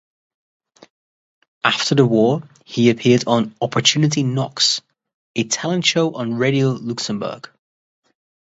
After 1.63 1.93
the 1.93 2.07
war, 2.07 2.41
he 2.65 2.89
appeared 2.89 3.25
on 3.27 3.53
"Opportunity 3.61 4.23
Knocks", 4.23 4.81
a 5.35 5.43
talent 5.43 5.85
show 5.85 6.15
on 6.15 6.33
Radio 6.37 6.69
Luxembourg. 6.71 7.51